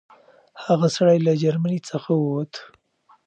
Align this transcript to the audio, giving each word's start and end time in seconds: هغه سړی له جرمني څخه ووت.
هغه 0.65 0.87
سړی 0.95 1.17
له 1.25 1.33
جرمني 1.41 1.79
څخه 1.89 2.11
ووت. 2.21 2.53